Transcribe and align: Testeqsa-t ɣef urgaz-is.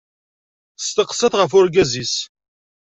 Testeqsa-t 0.77 1.33
ɣef 1.39 1.51
urgaz-is. 1.59 2.15